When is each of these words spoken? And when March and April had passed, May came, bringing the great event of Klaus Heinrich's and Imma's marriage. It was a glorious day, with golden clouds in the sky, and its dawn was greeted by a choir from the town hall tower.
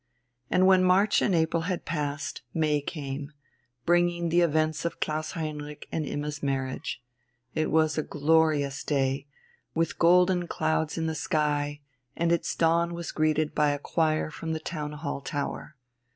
And 0.49 0.65
when 0.65 0.83
March 0.83 1.21
and 1.21 1.35
April 1.35 1.65
had 1.69 1.85
passed, 1.85 2.41
May 2.55 2.81
came, 2.81 3.33
bringing 3.85 4.29
the 4.29 4.39
great 4.39 4.45
event 4.49 4.83
of 4.83 4.99
Klaus 4.99 5.33
Heinrich's 5.33 5.85
and 5.91 6.07
Imma's 6.07 6.41
marriage. 6.41 7.03
It 7.53 7.69
was 7.69 7.99
a 7.99 8.01
glorious 8.01 8.83
day, 8.83 9.27
with 9.75 9.99
golden 9.99 10.47
clouds 10.47 10.97
in 10.97 11.05
the 11.05 11.13
sky, 11.13 11.81
and 12.15 12.31
its 12.31 12.55
dawn 12.55 12.95
was 12.95 13.11
greeted 13.11 13.53
by 13.53 13.69
a 13.73 13.77
choir 13.77 14.31
from 14.31 14.53
the 14.53 14.59
town 14.59 14.93
hall 14.93 15.21
tower. 15.21 15.75